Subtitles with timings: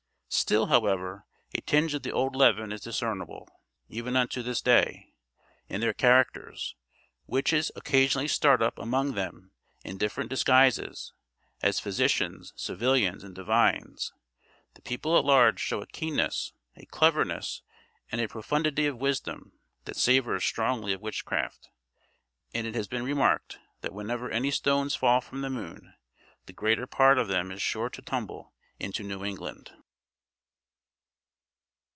[0.33, 3.49] Still, however, a tinge of the old leaven is discernible,
[3.89, 5.11] even unto this day,
[5.67, 6.73] in their characters;
[7.27, 9.51] witches occasionally start up among them
[9.83, 11.11] in different disguises,
[11.61, 14.13] as physicians, civilians and divines.
[14.75, 17.61] The people at large show a keenness, a cleverness
[18.09, 21.67] and a profundity of wisdom, that savors strongly of witchcraft;
[22.53, 25.93] and it has been remarked, that whenever any stones fall from the moon,
[26.45, 29.73] the greater part of them is sure to tumble into New England.